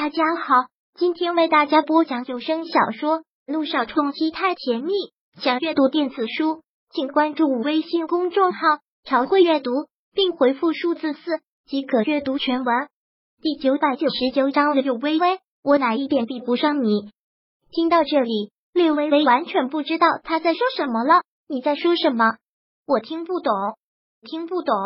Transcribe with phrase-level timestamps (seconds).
[0.00, 0.54] 大家好，
[0.94, 4.92] 今天为大家播讲有声小说《路上冲击太甜蜜》。
[5.42, 8.60] 想阅读电子书，请关注微信公众号
[9.02, 9.72] “朝会阅读”，
[10.14, 12.88] 并回复数字四即可阅读全文。
[13.42, 17.10] 第九百九十九章，柳微微，我哪一点比不上你？
[17.72, 21.22] 听到这里，柳微微完全不知道他在说什么了。
[21.48, 22.36] 你在说什么？
[22.86, 23.52] 我听不懂，
[24.22, 24.76] 听不懂。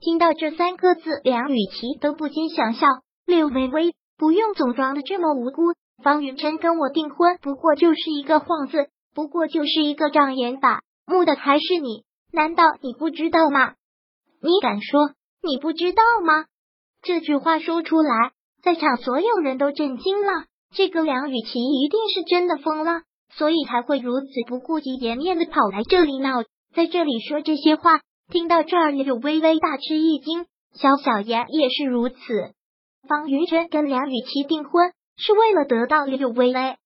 [0.00, 2.86] 听到这三个字，梁雨琪都不禁想笑。
[3.24, 3.94] 柳微微。
[4.16, 5.74] 不用总装的这么无辜。
[6.02, 12.04] 方云琛跟我订婚，不过就是一个幌子，不过就是一个障眼法，木的还是你？
[12.32, 13.74] 难道你不知道吗？
[14.42, 15.12] 你敢说
[15.42, 16.46] 你不知道吗？
[17.00, 20.46] 这句话说出来，在场所有人都震惊了。
[20.74, 23.02] 这个梁雨琪一定是真的疯了，
[23.36, 26.42] 所以才会如此不顾及颜面的跑来这里闹，
[26.74, 28.00] 在这里说这些话。
[28.32, 32.16] 听到这儿，柳微微大吃一惊，小小妍也是如此。
[33.08, 36.76] 方云晨跟梁雨琪订婚是为了得到柳微微。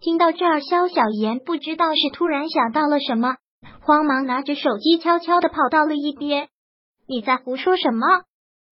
[0.00, 3.36] 听到这儿，肖小妍不知道是突然想到了什么，
[3.82, 6.48] 慌忙拿着手机悄悄的跑到了一边。
[7.06, 8.06] 你在胡说什么？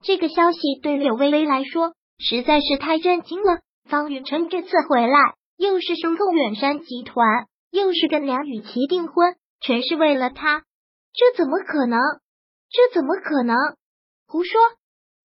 [0.03, 3.61] 这个消息对柳微微来说实在是太震惊了。
[3.89, 5.19] 方云晨这次回来，
[5.57, 10.63] 又是收购远山集团，又是跟梁雨琪订婚，全是为了他。
[11.13, 11.99] 这怎么可能？
[12.71, 13.57] 这怎么可能？
[14.27, 14.61] 胡说！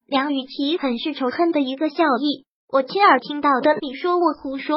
[0.10, 3.78] 梁雨琪很是仇恨的一个笑意，我亲耳听到的。
[3.80, 4.76] 你说我胡说？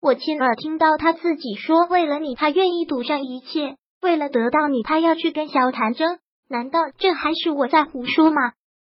[0.00, 6.20] 我亲耳听到他自己说，为了你，他愿意赌上一切；为了得到你，他要去跟萧谭争。
[6.48, 8.52] 难道这还是我在胡说吗？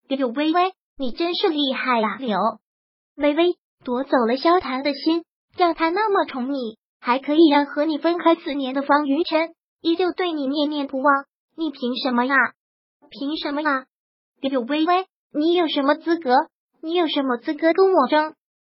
[0.10, 2.18] 柳微微，你真是厉害呀！
[2.18, 2.38] 柳
[3.16, 3.56] 微微
[3.86, 5.24] 夺走了萧谭的心，
[5.56, 11.24] 让他那么宠你，还可以让和你分开四年的方云晨依旧对你念念不忘。
[11.56, 12.36] 你凭什么呀？
[13.10, 13.86] 凭什么呀？
[14.42, 15.06] 柳微微。
[15.34, 16.36] 你有什么资格？
[16.82, 18.34] 你有什么资格跟我争？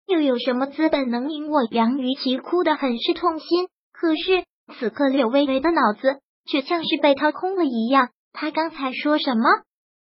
[0.08, 1.64] 又有什么资本能赢我？
[1.72, 3.68] 杨雨琪哭得很是痛心。
[3.92, 4.46] 可是
[4.78, 8.10] 此刻柳微微的脑子却像是被掏空了一样。
[8.32, 9.44] 他刚才说什么？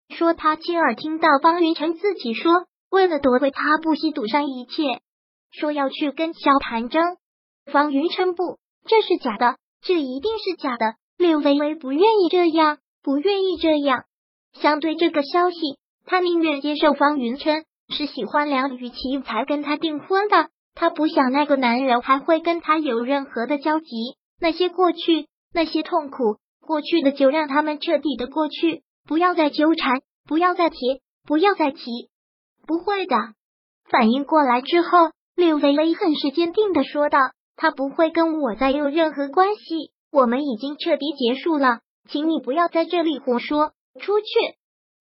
[0.10, 5.00] 说他亲耳听到方云晨自己说，为了夺回他，不惜赌上一切，
[5.52, 7.02] 说要去跟萧谭争。
[7.72, 10.96] 方云晨不，这是假的，这一定是假的。
[11.18, 14.04] 柳微微不愿意这样，不愿意这样。
[14.54, 15.58] 相对这个消息。
[16.06, 23.88] 他宁愿接受方云琛是喜欢梁雨琪才跟他订婚的，他不想那个男人还会跟他有任何的交集。
[24.40, 30.78] 那些过去，那些痛苦，过去的就让他们彻底的过去，不要再纠缠，不要再提，
[31.28, 31.80] 不要再提。
[32.66, 33.16] 不会的。
[33.90, 37.20] 反应过来之后，柳微微很是坚定的说道
[37.58, 41.80] ：“他不会跟我再有任何关系，我们已经彻底结束了，
[42.10, 44.26] 请你不要在这里胡说，出去，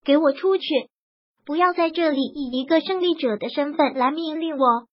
[0.05, 0.65] 给我出去。”
[1.47, 4.87] 不要在这里以一个胜利者的身份来命令我！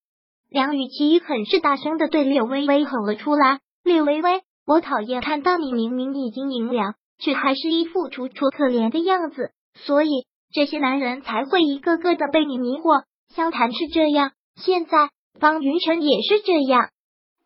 [0.49, 10.09] 梁雨琪很是大声的对柳微微吼了出来：“柳微微，我讨厌看到你明明已经赢了，却还是一副楚楚可怜的样子，所以
[10.51, 13.03] 这些男人才会一个个的被你迷惑。
[13.35, 16.89] 萧谈是这样，现在方云晨也是这样，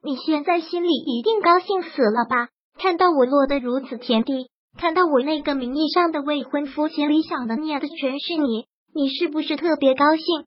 [0.04, 2.50] 你现在心里一定高兴死了吧？
[2.78, 10.44] 看到我落得如此田地，看到我那个名义上的未婚夫心里想的念的全是你。”你是不是特别高兴，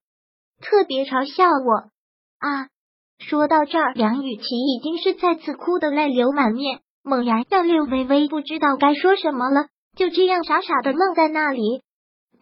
[0.61, 1.89] 特别嘲笑我
[2.47, 2.69] 啊？
[3.19, 11.81] 说到这儿，梁雨琪已经是再次哭得泪流满面，猛然让六微微不知道该说什么了，就这样傻傻的愣在那里。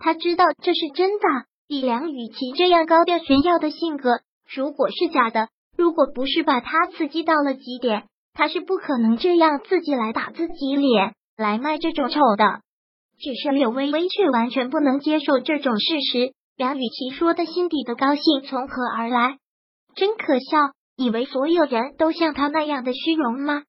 [0.01, 1.25] 他知道这是真的，
[1.69, 4.23] 以梁雨琪这样高调炫耀的性格，
[4.53, 12.61] 如果是假的，如果不是把他刺激到了极点，他是不可能这样自己来打自己脸，来卖这种丑的。
[13.19, 16.33] 只是柳微微却完全不能接受这种事实。
[16.57, 19.39] 梁雨琪说的心底的高兴从何而来？
[19.95, 20.73] 真可笑！
[20.97, 23.63] 以为所有人都像他那样的虚荣吗？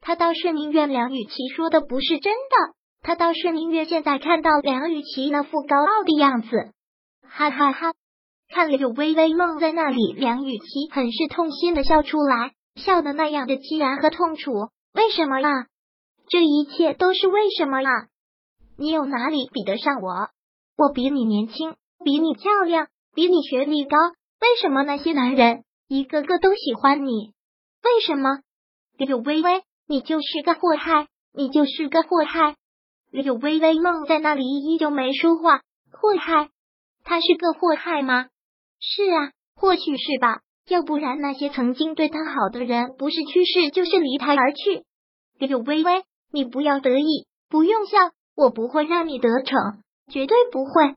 [0.00, 6.72] 他倒是宁愿梁雨琪说的不是真的，他倒是宁愿现在看到梁雨琪那副高傲的样子。
[7.28, 7.92] 哈哈哈！
[8.48, 14.50] 看柳微微愣在那里，梁雨琪很是痛心的笑出来，笑的那样的凄然和痛楚。
[14.94, 15.66] 为什么啊？
[16.32, 18.08] 这一切都是为什么啊？
[18.78, 20.30] 你有哪里比得上我？
[20.78, 23.98] 我比你年轻，比你漂亮，比你学历高。
[24.40, 27.34] 为什么那些男人一个个都喜欢你？
[27.84, 28.38] 为什么？
[28.96, 32.56] 柳微微，你就是个祸害，你就是个祸害。
[33.10, 35.60] 柳微微愣在那里，依旧没说话。
[35.90, 36.48] 祸害？
[37.04, 38.28] 他是个祸害吗？
[38.80, 40.40] 是啊，或许是吧。
[40.66, 44.86] 要不然那些曾经对他好的人，不是去世就是离他而去。
[45.38, 47.98] 柳微微，你不要得意，不用笑。
[48.34, 50.96] 我不会让你得逞，绝对不会！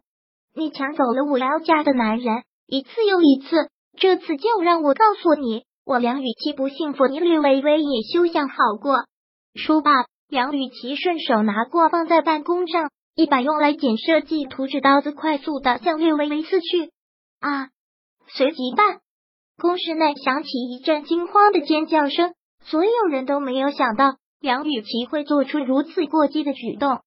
[0.56, 9.04] 你抢走了我要嫁的男人，一次又一次，这次就让我告诉你，我梁雨琪不幸福，你吕微微也休想好过。
[9.54, 16.90] 说罢，梁雨琪顺手拿过放在办公上一把用来剪设计图纸刀子，快速的向略微微刺去。
[17.42, 17.68] 啊！
[18.28, 19.02] 随即，办
[19.58, 22.34] 公室内响起一阵惊慌的尖叫声，
[22.64, 24.16] 所有人都没有想到
[24.46, 27.00] 梁雨琪会做出如此过激的举动。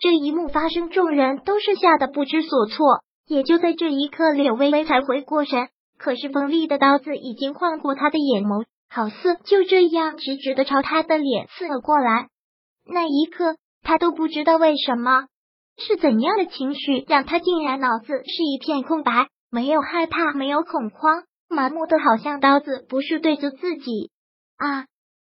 [0.00, 3.02] 这一幕发生，众人都是吓得不知所措。
[3.26, 5.68] 也就在这一刻，柳微微才回过神。
[5.96, 12.28] 可是锋利的刀子已经晃过他的眼眸，好似就这样直直的朝他的脸刺了过来。
[12.84, 15.24] 那一刻，他都不知道为什么，
[15.78, 24.10] 是怎样的情绪让他竟然脑子是一片空白，没有害怕，没有恐慌，麻木的好像刀子不是对着自己。
[24.58, 24.84] 啊！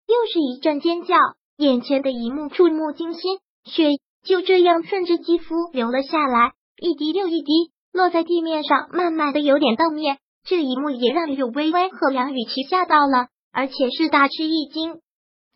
[0.07, 1.15] 又是一阵尖叫，
[1.57, 7.71] 眼前的一幕触目惊心，血就这样顺着肌肤流了下来，一滴又一滴。
[7.93, 10.17] 落在地面上，慢慢的有点荡面。
[10.43, 14.99] 这一幕也让柳微微和梁雨琪吓到了，而且是大吃一惊。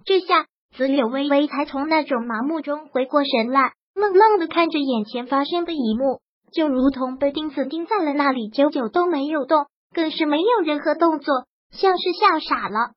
[0.06, 0.46] 这下
[0.78, 6.22] 子柳微微才从那种麻木中回过神来，愣愣的看着眼前发生的一幕，
[6.54, 12.94] 就如同被钉子钉在了那里，久久都没有动，更是没有任何动作，像是吓傻了。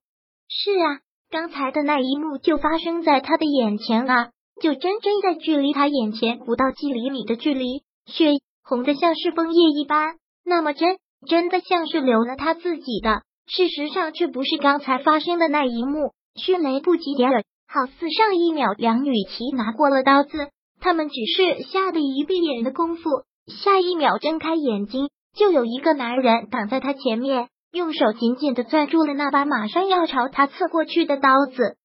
[0.49, 1.01] 是啊，
[1.33, 4.29] 刚才的那一幕就发生在他的眼前啊，
[4.61, 8.33] 就真真在距离他眼前不到几厘米的距离，血。
[8.63, 13.23] 红的像是枫叶一般，那么真真的像是留了他自己的。
[13.47, 20.51] 事实上却不是刚才发生的那一幕，迅雷不及掩耳，好似上一秒梁雨琪拿过了刀子，
[20.81, 23.03] 他们只是吓得一闭眼的功夫，
[23.47, 31.79] 下一秒睁开眼睛，就有一个男人挡在他前面，用手紧紧的攥住了那把马上要朝他刺过去的刀子，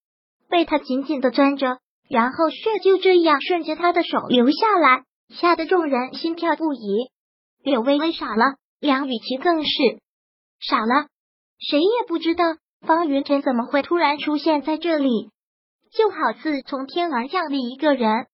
[0.50, 1.80] 被他紧紧的攥着，
[2.10, 5.04] 然后血就这样顺着他的手流下来。
[5.30, 7.10] 吓得众人心跳不已，
[7.62, 9.70] 柳微微傻了，梁雨琪更是
[10.60, 11.08] 傻了。
[11.60, 12.46] 谁也不知道
[12.86, 15.30] 方云晨怎么会突然出现在这里，
[15.92, 18.28] 就好似从天而降的一个人。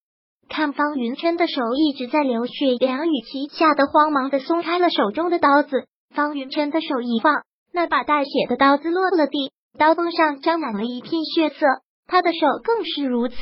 [0.49, 5.87] 看方云琛的手一直在流血，梁雨琪吓得慌忙的松开了手中的刀子。
[6.13, 7.43] 方云琛的手一放，
[7.73, 11.65] 那把带血的刀子落了地，刀锋上沾满了一片血色，
[12.07, 13.35] 他的手更是如此。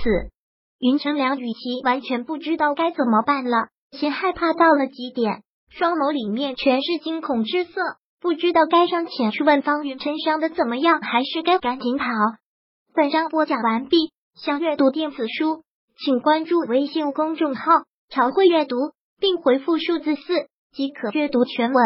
[0.79, 7.81] 云城梁雨琪完全不知道该怎么办了，心害怕到了极点，双眸里面全是惊恐之色，
[8.19, 12.05] 不知道该上前去问方云琛伤的怎么样，还是该赶紧跑。
[12.95, 13.97] 本章播讲完毕，
[14.35, 15.63] 想阅读电子书，
[16.03, 18.75] 请关注微信公众号“朝会阅读”，
[19.19, 21.83] 并回复数字四即可阅读全文。